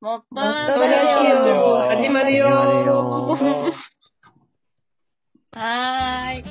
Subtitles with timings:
[0.00, 1.76] もっともっとラジオ。
[1.90, 2.46] 始まるよ
[5.52, 6.40] はー。
[6.40, 6.44] い。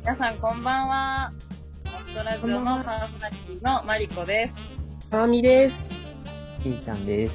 [0.00, 1.32] 皆さんこんばんは。
[1.84, 3.12] モットラジオのパー。
[3.12, 4.50] ソナリティのマリコで
[5.04, 5.10] す。
[5.10, 5.74] かわみです。
[6.62, 6.82] ひー。
[6.82, 7.34] ちゃんです。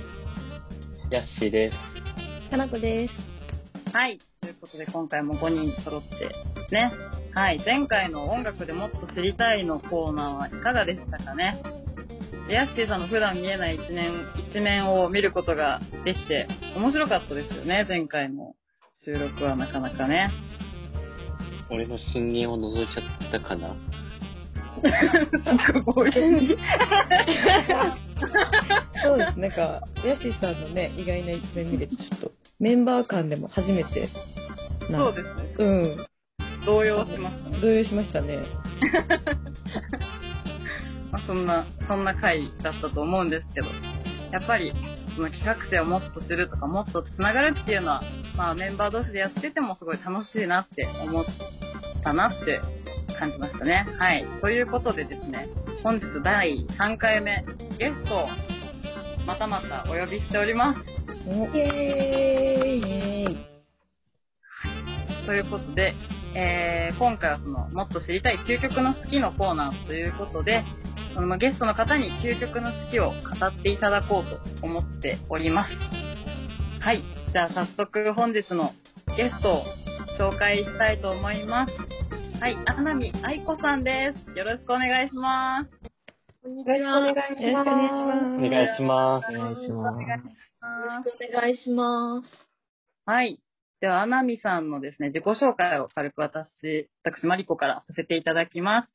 [1.11, 1.51] ヤッシー。
[1.51, 1.71] で
[2.45, 2.49] す。
[2.49, 3.13] かなこです。
[3.95, 4.17] はい。
[4.41, 6.33] ということで今回も5人揃ってで
[6.67, 6.91] すね。
[7.35, 7.61] はい。
[7.63, 10.11] 前回の音楽でもっと知りたいのコー。
[10.13, 10.33] ナー。
[10.35, 11.61] はいかがでしたかね
[12.49, 17.85] ヤッシーさんの普段見えない一面、一面を見ることができて面白かったですよね。
[17.87, 18.55] 前回の
[19.05, 20.31] 収録はなかなかね。
[21.69, 23.75] 俺の信念を覗いちゃったかな。
[24.79, 24.83] す
[25.81, 26.11] ごい。
[29.03, 29.39] そうです。
[29.39, 34.09] なんか、ヤシさんのね、意外な一面見れて、ちょっと、メンバー間でも初めて
[34.89, 35.55] な、そうですね。
[35.59, 36.07] うん。
[36.65, 37.61] 動揺しましたね。
[37.61, 38.39] 動揺しましたね。
[41.29, 43.67] まあ、そんな、そんな回だったと思うんですけど、
[44.31, 44.73] やっぱり、
[45.15, 48.03] その企画性をもっとするとか、もっとつながるっていうのは、
[48.35, 51.25] まあメンバー同士でやっててもすごい楽しいなって思っ
[52.03, 52.61] たなって
[53.17, 53.87] 感じましたね。
[53.97, 54.25] はい。
[54.41, 55.47] ということでですね、
[55.83, 57.45] 本日第3回目、
[57.77, 58.27] ゲストを
[59.25, 60.79] またまたお呼びしております。
[61.27, 65.93] おイエーイイエーイということで、
[66.35, 70.65] えー今回はその、もっと知りたい究極の好きのコーナーということで、
[71.13, 73.13] そのゲストの方に究極の好きを語
[73.45, 75.73] っていただこうと思っております。
[76.81, 77.03] はい。
[77.31, 78.73] じゃあ早速本日の
[79.17, 79.63] ゲストを
[80.19, 81.73] 紹介したいと思います。
[82.39, 82.57] はい。
[82.65, 84.37] 穴見愛子さんです。
[84.37, 85.79] よろしくお願いします。
[86.47, 88.37] よろしくお願いしよろしくお願いします。
[88.37, 89.25] お願いします。
[89.29, 90.39] お願いします。
[90.61, 91.07] ます。
[91.07, 92.27] よろしくお願いします。
[93.05, 93.39] はい。
[93.81, 98.93] では、アナミさんのですね、自己紹介を軽く私、私、マリコからさせていただきます。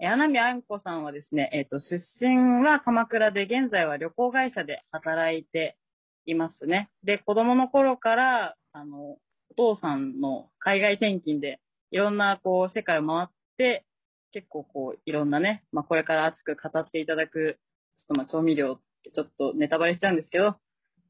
[0.00, 5.76] えー、アナミアンコさんはですね、えっ、と、出身は鎌倉で、現在は旅行会社で働いて
[6.24, 6.90] いますね。
[7.04, 9.18] で、子供の頃から、あの、
[9.50, 11.60] お父さんの海外転勤で、
[11.90, 13.84] いろんな、こう、世界を回って、
[14.32, 17.58] 結構こう、いろんなね、まあ、これから熱く語っていただく、
[17.98, 18.80] ちょっとまあ、調味料、
[19.12, 20.56] ちょっとネタバレしちゃうんですけど、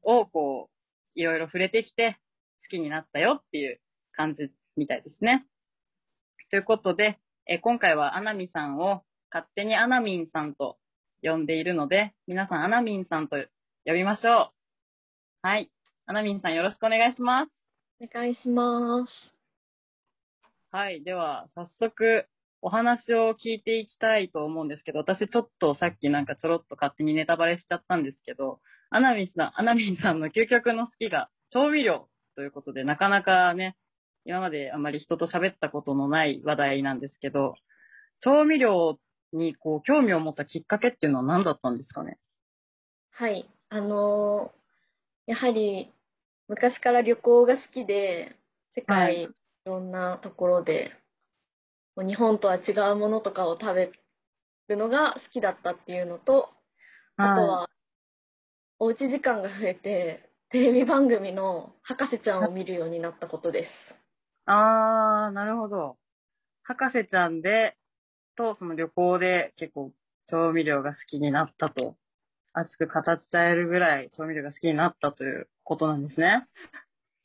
[0.01, 2.17] を、こう、いろいろ触れてきて、
[2.63, 3.79] 好きになったよっていう
[4.11, 5.45] 感じみたいですね。
[6.49, 10.77] ということで、えー今回はアナミさんを勝手にアナミンさんと
[11.23, 13.37] 呼んでいるので、皆さんアナミンさんと
[13.85, 14.51] 呼びましょ
[15.43, 15.47] う。
[15.47, 15.71] はい。
[16.05, 17.51] アナミンさんよろしくお願いします。
[18.01, 19.11] お願いします。
[20.71, 21.03] はい。
[21.03, 22.27] では、早速、
[22.61, 28.59] お話を聞いていきたいと思うんですけど、私ちょっとさっきなんかちょろっと勝手にネタバレしちゃったんですけど、
[28.89, 33.75] アナミンさん、アナミンさんの究極の好きが調味料ということで、なかなかね、
[34.25, 37.55] 今まであまり人と喋ったことのない話題なんですけど、
[38.21, 38.99] 調味料
[39.33, 42.19] にこう興味を持ったきっかけっていうのは何だったんですかね？
[43.11, 43.49] はい。
[43.69, 44.61] あのー
[45.27, 45.93] やはり、
[46.47, 48.37] 昔から旅行が好きで、
[48.75, 49.29] 世はい界い
[49.65, 50.91] ろんなところで、
[51.95, 53.91] もう日本とは違うものとかを食べ
[54.67, 56.49] るのが好きだったっていうのと、
[57.17, 57.69] あとは、
[58.79, 64.00] おうち時間が増えて、テレビ番組の博士ちゃんを見るようになったことです。
[64.45, 65.97] あー、なるほど。
[66.63, 67.77] 博士ちゃんで、
[68.35, 69.91] と、その旅行で結構
[70.27, 71.95] 調味料が好きになったと、
[72.53, 76.47] 熱く語っちゃえるぐらい調味料が好きになったということなんですね。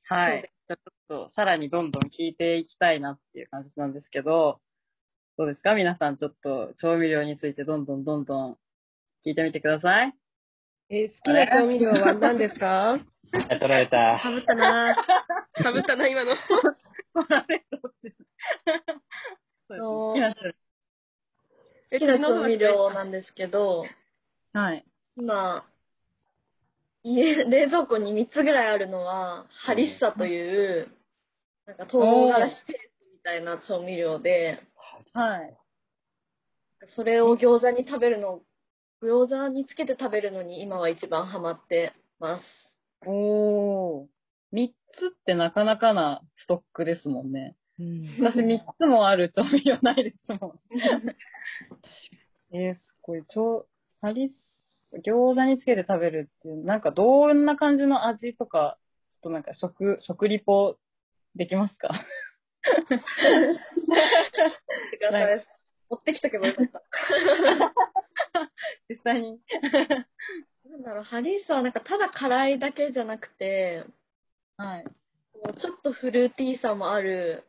[0.04, 0.52] はい。
[0.68, 4.60] じゃあちょっと、さらにどんどん聞いていきたいなっていう感じなんですけど、
[5.38, 5.74] どうですか？
[5.74, 8.52] 皆さんちょっと調味料についてどんどんどんどん
[9.26, 10.14] 聞いてみてください。
[10.88, 12.98] えー好きな調味料は何ですか？
[13.50, 14.18] や取られた。
[14.22, 14.96] かぶったな
[15.62, 16.34] かぶったな、今の。
[17.16, 18.14] 取られたって。
[19.68, 20.54] そうですね好きな調味
[21.90, 23.86] 好きな調味料なんですけど、
[24.52, 24.84] はい。
[25.16, 25.64] 今、
[27.02, 30.88] 家、冷蔵庫に3つぐらいあるのは、ハリッサという、
[31.66, 34.60] なんか唐辛子ペーストみたいな調味料で、
[35.12, 35.56] はい。
[36.94, 38.42] それを餃子に食べるの、
[39.02, 42.42] 餃子につけて食べるのに今は一番ハマってます。
[43.06, 43.75] おー。
[45.08, 47.56] ってなかなかなストックですもんね。
[47.78, 50.58] うん私三つもある調味料ないですもん。
[52.56, 53.22] えー、すごい。
[53.28, 53.66] 超、
[54.00, 54.32] ハリス、
[55.06, 58.78] 餃子につけて食べるっていう、なんかどんな感じの味とか、
[59.08, 60.78] ちょっとなんか食、食リポ
[61.34, 61.90] できますか？
[65.88, 66.82] 持ってきとけばよかった。
[68.88, 69.40] 実際に。
[70.64, 73.84] なんだろう、ハリッサはなんかただ辛いだけじゃなくて、
[74.56, 74.84] はい。
[75.60, 77.44] ちょっとフルーティーさもある、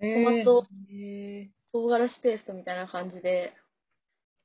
[0.00, 3.52] えトマトえ唐辛子ペーストみたいな感じで、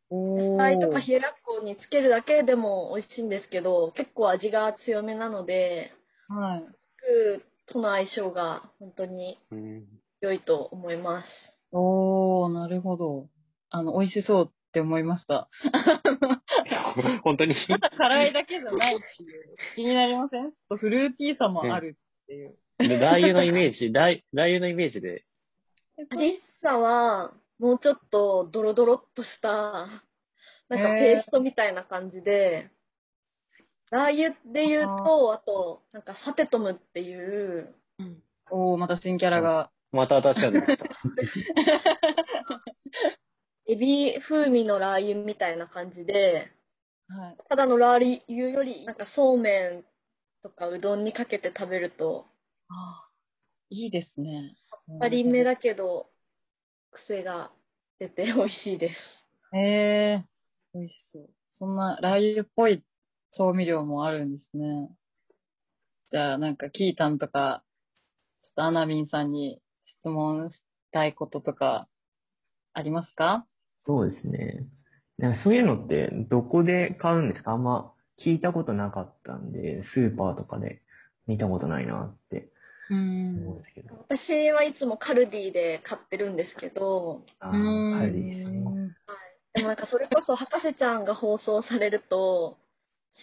[0.10, 5.94] お野菜とか冷ややっこにつけるだけでも美味しいんですけど、結構味が強めなので、
[6.28, 6.60] はい。
[6.60, 9.86] 肉との相性が本当にうん。
[10.22, 11.28] 良いと思います。
[11.72, 13.30] おー、なるほど。
[13.70, 15.50] あの、美味しそうって思いました。
[17.24, 17.56] 本当に？
[17.68, 19.58] ただ辛いだけじゃないっていう。
[19.76, 20.44] 気になりません？
[20.44, 22.56] ちょっとフルーティーさもあるっていう。
[22.80, 25.26] でラー油のイメージ、ラーラー油のイメージで。
[26.18, 29.98] リッサは、もうちょっとドロドロっとした、なんか
[30.70, 32.72] ペーストみたいな感じで、
[33.92, 37.76] ラー油で言うと、あと、なんかサテトムっていう、
[38.50, 39.70] おー、また新キャラが。
[39.92, 40.86] また新しいの出てきた。
[43.68, 46.52] エビ風味のラー油みたいな感じで、
[47.08, 47.38] はい。
[47.50, 49.84] ただのラー油より、なんかそうめん
[50.44, 52.26] とかうどんにかけて食べると、
[52.70, 54.56] あーいいですね。
[55.00, 56.10] パリめだけど、
[56.92, 57.52] 癖が
[58.00, 59.56] 出て美味しいです。
[59.56, 61.30] へえー、美味しそう。
[61.54, 62.84] そんなラー油っぽい
[63.32, 64.90] 調味料もあるんですね。
[66.12, 67.64] じゃあ、なんか、キータンとか、
[68.42, 70.62] ちょっとアナミンさんに質問し
[70.92, 71.90] たいこととか、
[72.74, 73.48] ありますか？
[73.86, 74.66] そうですね。
[75.18, 77.52] なんかそういうのってどこで買うんですか？
[77.52, 77.94] あんま
[78.24, 80.82] 聞いたことなかったんで、スーパーとかで
[81.28, 82.50] 見たことないなって
[82.90, 83.64] う思うんん。
[83.64, 84.06] ですけど。
[84.10, 88.96] 私はいつもカルディで買ってるんですけど、ああ、うんカルディですね。
[89.54, 92.58] でもなんかそれこそ博士ちゃんが放送されると、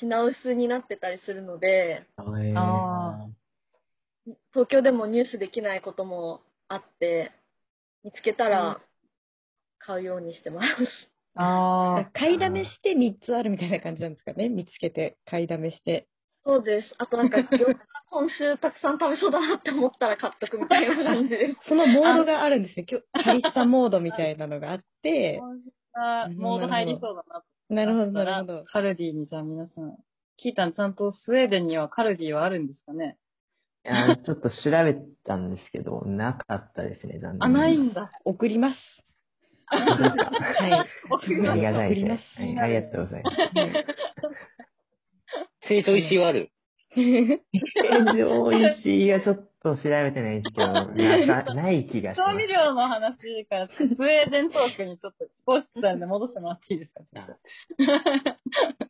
[0.00, 3.28] 品薄になってたりするので、あえーあ
[4.52, 7.32] 東京でもニュースできないこともあって、
[8.04, 8.78] 見つけたら
[9.78, 10.66] 買うようにしてます。
[11.34, 14.48] ああ、買いだめして3つあるみたいな感じなんですかね。
[14.48, 16.08] 見つけて、買いだめして。
[16.44, 16.94] そうです。
[16.98, 17.38] あとなんか、
[18.10, 21.68] 今週たくさん食べそうだなって思ったら買っとくみたいな感じです。
[21.68, 22.86] そのモードがあるんですよ。
[22.90, 25.40] 今日、 カリッサモードみたいなのがあって、
[25.92, 27.42] あモード入りそうだな。
[27.68, 28.64] なるほど、なるほど。
[28.64, 29.96] カルディにじゃあ皆さん、
[30.36, 33.18] キータンちゃんとスウェーデンにはカルディはあるんですかね？
[33.84, 34.94] いやちょっと調べ
[35.24, 37.42] たんですけど、なかったですね、残念。
[37.42, 38.10] あ、ないんだ。
[38.24, 38.76] 送ります。
[39.70, 40.72] はい。
[41.50, 42.40] ありがたいですす。
[42.40, 43.36] はい、ありがとうございます。
[45.68, 46.50] 成長石はある。
[46.94, 47.42] 成
[48.14, 50.72] 城石井はちょっと調べてないんですけど、
[51.26, 52.30] なさない気がします。
[52.32, 57.04] 調味料の話から、スウェーデントークにちょっと、ゴーストさんで戻してもらっていいですか？
[57.04, 58.88] ちょっと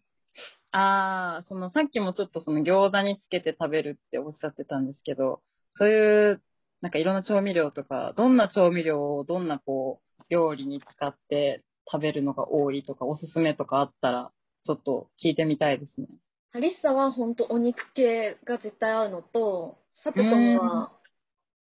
[0.70, 5.40] ああ、その、さっきもちょっとその餃子につけて食べるっておっしゃってたんですけど、
[5.72, 6.42] そういう、
[6.82, 14.32] なんかいろんな調味料とか、どんな調味料をどんなこう、料理に使って食べるのが多いとか、おすすめとかあったら、
[14.64, 16.08] ちょっと聞いてみたいですね。
[16.50, 20.92] ハリッサは本当お肉系が絶対合うのと、サテトムは、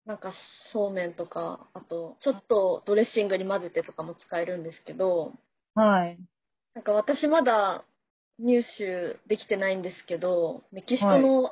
[0.04, 0.32] なんか
[0.72, 5.32] そうめんとか、あと、ちょっとドレッシングに混ぜてとかも使えるんですけど、
[5.74, 6.18] はい。
[6.74, 7.84] なんか私まだ
[8.38, 11.50] 入手できてないんですけど、メキシコの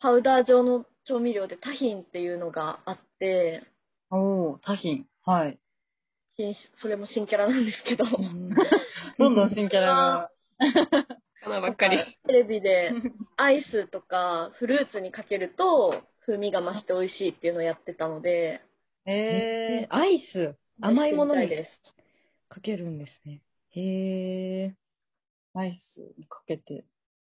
[0.00, 3.64] パウダー状の調味料でタヒンっていうのがあって、
[4.10, 5.06] おー、タヒン。
[5.24, 5.58] はい。
[6.40, 8.04] 新それも新キャラなんですけど、
[9.18, 10.30] どんどん新キャラが。
[11.42, 11.98] 花ばっかり。
[12.26, 12.92] テレビで
[13.36, 18.60] アイスとかフルーツにかけると風味が増して美味しいっていうのをやってたので、
[19.06, 21.94] えアイス、甘いものに試してみたいです。
[22.48, 23.42] かけるんですね。
[23.70, 24.74] へえ。
[25.54, 26.84] ー、アイスにかけて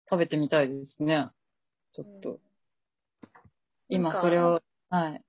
[0.09, 1.29] 食べてみたいですね。
[1.91, 2.39] ちょっと。
[3.89, 5.24] 今かそれを、はい。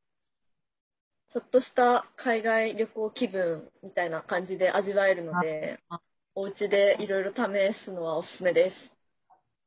[1.37, 6.00] ちょっとした海外旅行気分みたいな感じで味わえるのであ、
[6.35, 8.76] お家でいろいろ試すのはおすすめです。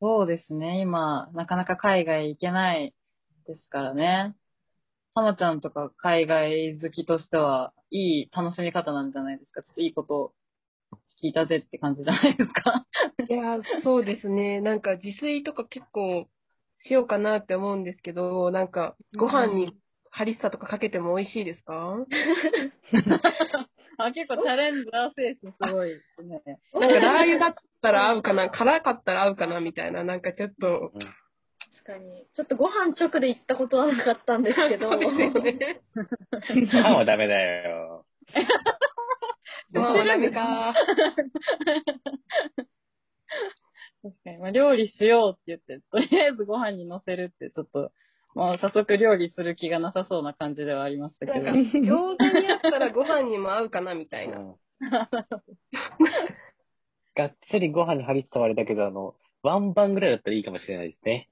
[0.01, 0.81] そうですね。
[0.81, 2.95] 今、なかなか海外行けない
[3.45, 4.35] ですからね。
[5.13, 9.61] たまちゃんとか海外好きとしては、いい楽しみ方なんじゃないですか？
[9.61, 10.33] ちょっといいこと
[11.23, 12.85] 聞いたぜって感じじゃないですか？
[13.29, 14.59] いや、そうですね。
[14.61, 16.27] なんか自炊とか結構
[16.83, 19.79] しようかなって思うんですけど、なんかご飯に
[20.11, 21.97] ハリッサとかかけても美味しいですか？
[24.01, 26.41] あ結構チャレンジャー精神すごいですね。
[26.73, 29.59] なんかラー油だったら合うかな、辛かったら合うかな？
[29.59, 30.91] みたいな、なんかちょっと。
[30.93, 32.25] 確かに。
[32.33, 35.81] ちょっとご飯直で行ったことはなかったんですけど、 ね。
[36.71, 38.05] パンはダメだよ。
[39.73, 40.73] まあ、ダメか。
[44.01, 44.37] 確かに。
[44.37, 47.91] まあ、料理しようって言って、とりあえずご飯に乗せるって、ちょっと、
[48.35, 51.45] もう早速料理する気がなさそうな感じではありましたけど。
[51.45, 54.37] なんか、餃子にあったらご飯にも合うかなみたいな。
[54.37, 54.55] うん
[57.15, 61.29] がっつりご飯に張り付たあれだけど、あの、ワンバンぐらいだったらいいかもしれないですね。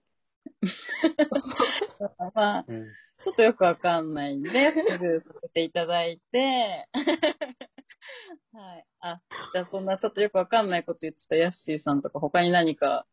[2.36, 2.88] まあ、うん。
[3.24, 6.90] ちょっとよくわかんないんで、スルーさせていただいて、
[8.54, 8.86] はい。
[9.00, 9.22] あ、
[9.54, 13.08] じゃあそんなちょっとよくわかんないこと言ってたヤッシーさんとか、他に何か、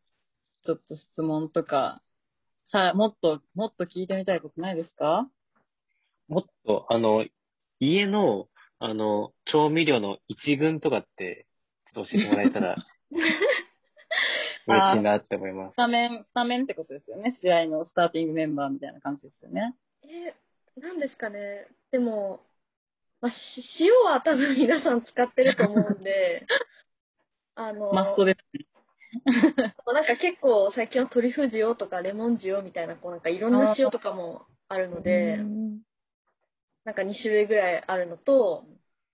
[0.65, 2.01] ちょっと質問とか、
[2.71, 5.29] さあ、もっと、もっと聞いてみたいことないですか？
[6.27, 7.25] もっと、あの、
[7.79, 8.47] 家の、
[8.79, 11.45] あの、調味料の一軍とかって、
[11.93, 12.75] ちょっと教えてもらえたら、
[14.67, 15.75] 嬉しいなって思いますス。
[15.77, 17.37] タメン、スタメンってことですよね？
[17.39, 19.75] 試合のスターティングメンバーみたいな感じですよね？
[20.03, 20.33] え、
[20.79, 21.67] なんですかね？
[21.91, 22.41] でも、
[23.21, 23.35] まあ、し
[23.79, 26.47] 塩は多分皆さん使ってると思うんで、
[27.53, 28.65] あの、マストですね。
[29.93, 35.39] なんか結構最近はトリュフ塩とかレモン塩みたいな、こうなんかいろんな塩とかもあるので、
[36.83, 38.65] なんか2種類ぐらいあるのと、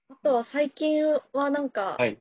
[0.09, 1.03] あとは最近
[1.33, 2.17] はなんか、はい。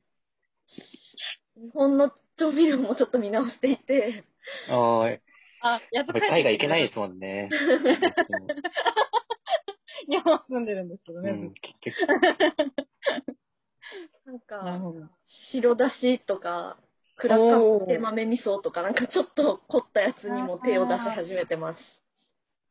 [1.55, 4.23] 日本の調味料もちょっと見直していて、
[4.67, 5.17] あ
[5.61, 6.87] あ、やっぱり海外行けないい。
[6.87, 7.49] ですもんね。
[10.07, 11.31] 日本住んでるんですけどね。
[11.31, 11.95] うん、結局。
[14.25, 14.81] なんか。
[15.51, 16.77] 白だしとか、
[17.21, 21.79] クラッカッペ豆味噌とか、なんかちょっと凝ったやつにも手を出し始めてます。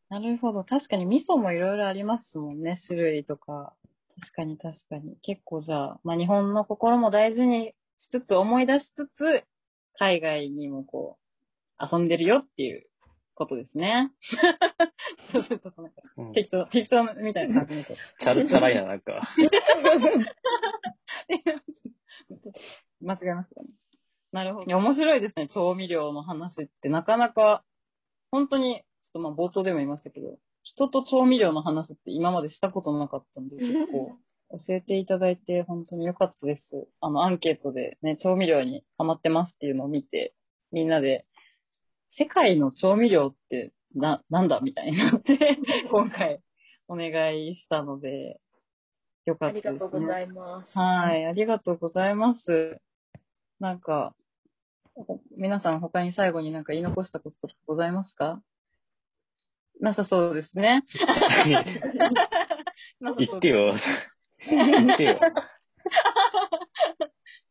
[0.09, 0.64] なるほど。
[0.64, 2.80] 確かに味噌もいろいろありますもんね。
[2.88, 3.75] 種類とか。
[4.21, 5.16] 確かに確かに。
[5.23, 9.45] 結構じゃあ、まあ日本の心も大事にしつつ、思い出しつつ、
[9.97, 11.16] 海外にもこ
[11.80, 12.83] う、遊んでるよっていう
[13.37, 14.11] ことですね。
[15.33, 15.92] そうそうそう。
[16.16, 17.97] うん適当、適当みたいな感じにこう。
[18.21, 19.21] チャルチャラいな、なんか。
[23.00, 23.69] 間違えましたね。
[24.32, 24.76] なるほど。
[24.76, 25.49] 面白いですね。
[25.49, 27.64] 調味料の話ってなかなか、
[28.30, 34.16] 本当に、ちょっとまあ冒頭でも言いましたけど、人と調味料の話って今までしたことなかったんで、結構、
[34.66, 36.88] 教えていただいて本当に良かったです。
[37.00, 40.34] あの、アンケートでね、調味料にハマってますっていうのを見て、
[40.72, 41.26] みんなで、
[42.18, 45.38] 世界の調味料ってな、なんだみたいになって、
[45.90, 46.40] 今回
[46.88, 48.40] お願いしたので、
[49.25, 49.87] よかありったです、ね。
[49.87, 50.78] がとうございます。
[50.78, 52.80] はい、ありがとうございます。
[53.60, 54.20] なんか、ほ
[55.37, 58.42] 皆さん他に最後になんか言い残したこととかございますか？
[59.80, 60.85] なさそうですね。
[63.00, 63.75] 言ってよ。
[64.47, 65.19] 言ってよ。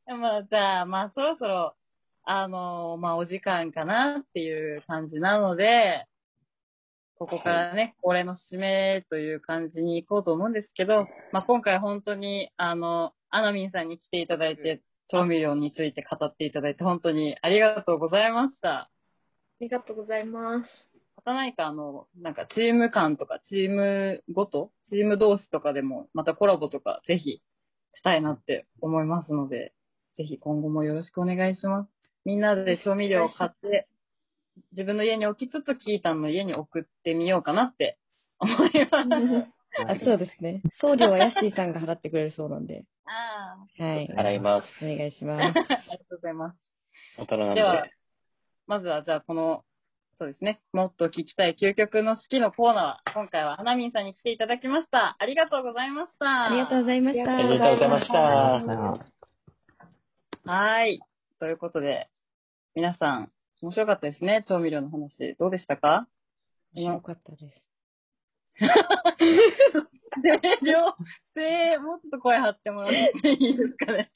[0.18, 1.76] まあ、じゃあ、まあ、そろそろ、
[2.24, 6.06] あのまあ、お時間かなっていう感じなので、
[7.18, 18.70] ここからね、これの締めという感じに行こうと思うんですけど、まあ、今回本当に、あの、アナミンさんに来ていただいて、調味料について語っていただいて、本当にありがとうございました。
[18.70, 18.90] あ
[19.60, 20.70] りがとうございます。
[21.18, 27.42] また何かあの、なんかチーム間とか、チームごと、チーム同士とかでも、またコラボとか、ぜひ、
[27.92, 29.74] したいなって思いますので、
[30.16, 31.90] ぜひ今後もよろしくお願いします。
[32.24, 33.88] みんなで調味料を買って、
[34.74, 37.98] 自分の家に置きつつ、キータンの家に送ってみようかなって
[38.38, 39.50] 思います。
[39.88, 40.62] あ、そうですね。
[40.80, 42.86] 送料はヤッシーさんが払ってくれるそうなんで。
[43.12, 44.08] ああ、はい。
[44.16, 44.86] 払います。
[44.86, 45.42] お願いします。
[45.42, 45.72] ありがと
[46.12, 46.58] うございます。
[47.18, 47.92] 大人なんではで。
[48.68, 49.66] まずは、じゃあ、この、
[50.20, 50.62] そうですね。
[50.74, 53.14] もっと聞きたい究極の好きのコーナー。
[53.14, 55.16] 今回は、アナミンさんに来ていただきました。
[55.18, 56.46] ありがとうございました。
[56.46, 57.36] ありがとうございました。
[57.36, 58.08] ありがとうございまし
[60.46, 60.52] た。
[60.52, 61.00] はい。
[61.40, 62.10] ということで、
[62.76, 64.44] 皆さん、面白かったですね。
[64.48, 65.36] 調味料の話。
[65.40, 66.08] どうでしたか？
[66.74, 67.44] よかったです。
[70.22, 70.96] 声量、
[71.34, 74.10] 声、もうちょっと声張ってもらっていいですかね。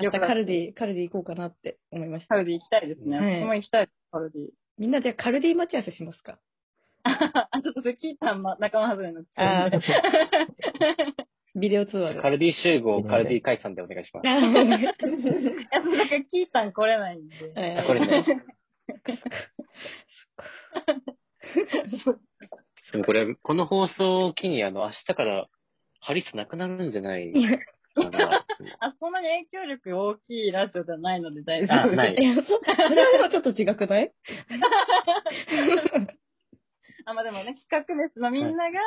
[0.00, 0.26] よかった。
[0.28, 2.34] カルディ、カルディ行こうかなって思いました。
[2.34, 3.18] カルディ行きたいですね。
[3.18, 4.42] はい私も行きたいです、カルディ。
[4.78, 6.38] みんなじゃあカルディ待ち合わせしますか？
[7.04, 9.70] あ、ちょっとそれ聞いたん、ま、仲間外れになっちああゃう。
[11.58, 12.20] ビデオ通話で。
[12.20, 14.24] カルディ集合、カルディ解散でお願いします。
[14.28, 17.78] いや、なんか聞いたん来れないんで。
[17.78, 18.24] あこれね。
[22.92, 25.48] で もこれ、この放送を機に、あの、明日から、
[25.98, 28.46] ハリスなくなるんじゃないかな。
[28.78, 31.92] あ、そんなに影響力大きいラジオではないので大丈夫です。
[31.92, 34.12] あないそそれはちょっと違くない？
[37.04, 38.78] あ、まあでもね、企画ですのみんなが、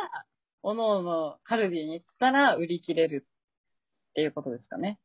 [0.62, 5.02] おのおのカルディに行ったら売り切れるっていうことですかね。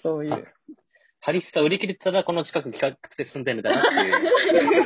[0.00, 0.46] そういう。
[1.22, 3.88] ハリスが売り切れてたら、この近く企画で住んでるんだなって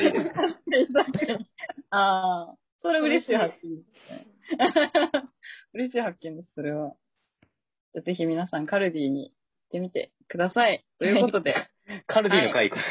[0.08, 0.32] いう。
[1.90, 2.55] ああ、
[2.86, 4.26] それ嬉しい発見ですね。
[5.74, 6.94] 嬉しい発見です、それは。
[7.92, 9.34] じゃあぜひ皆さんカルディに行っ
[9.72, 10.84] てみてください。
[10.98, 11.54] ということで。
[12.06, 12.82] カルディの回、これ。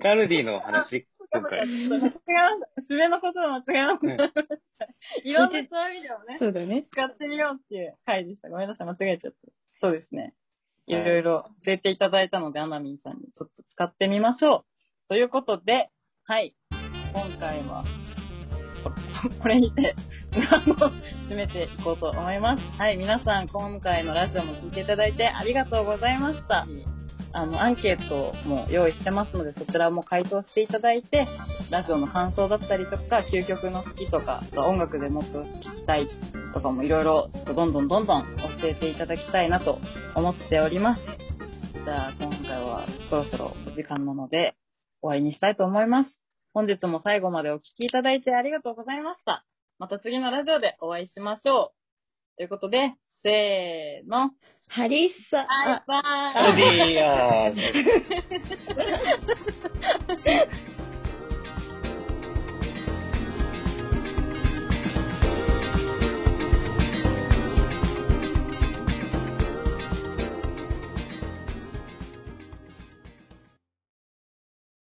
[0.00, 1.60] カルディの話、今回。
[1.64, 4.26] 締めのことは間違えました。
[5.24, 6.84] いろんな調味料をね、そうだね。
[6.90, 8.48] 使ってみようっていう回でした。
[8.48, 9.38] ごめんなさい、間違えちゃって。
[9.76, 10.34] そうですね。
[10.86, 14.64] いろいろ教えていただいたので、アナミンさんにちょっと使ってみましょ
[15.06, 15.08] う。
[15.08, 15.90] ということで、
[16.24, 16.54] はい。
[17.12, 17.84] 今回は、
[19.42, 19.94] これにて、
[20.50, 20.74] あの、
[21.28, 22.62] 締めていこうと思います。
[22.78, 26.66] はい、皆さん、今回のラジオも聞いていただいてありがとうございました。
[27.32, 31.26] あの、アンケートも用意してますので、そちらも回答していただいて、
[31.70, 36.08] ラジオの感想だったりとか、究極の好きとか、と音楽でもっと聞きたい
[36.54, 38.22] とかもいろいろ、ちょっとどんどんどんどん
[38.60, 39.78] 教えていただきたいなと
[40.14, 41.02] 思っております。
[41.84, 44.54] じゃあ、今回はそろそろお時間なので、
[45.02, 46.25] 終わりにしたいと思います。
[46.56, 49.44] 本日も最後までお聞きいただいてありがとうございました。
[49.78, 51.74] また次のラジオでお会いしましょ
[52.34, 52.36] う。
[52.38, 54.30] ということで、せーの。
[54.66, 55.36] ハリッサ。
[55.36, 56.00] バイバ
[56.34, 56.52] イ。
[56.52, 57.54] アディアー
[60.64, 60.72] ス。